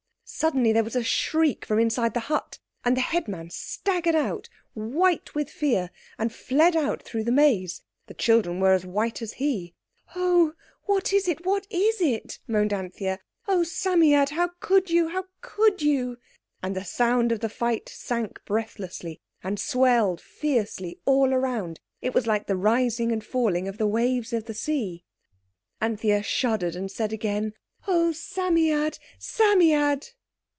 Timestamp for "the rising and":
22.47-23.23